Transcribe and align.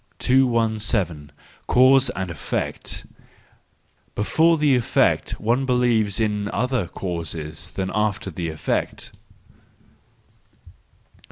217. 0.17 1.31
Cause 1.67 2.09
and 2.15 2.31
Effect 2.31 3.05
—Before 4.15 4.57
the 4.57 4.73
effect 4.75 5.39
one 5.39 5.67
believes 5.67 6.19
in 6.19 6.49
other 6.49 6.87
causes 6.87 7.67
than 7.71 7.91
after 7.93 8.31
the 8.31 8.49
effect. 8.49 9.11